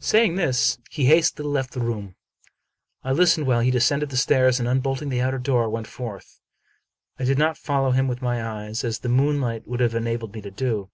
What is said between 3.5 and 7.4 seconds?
he descended the stairs, and, unbolting the outer door, went forth. I did